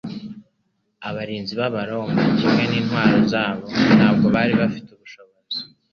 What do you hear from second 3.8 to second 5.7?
ntabwo bari bafite ubushobozi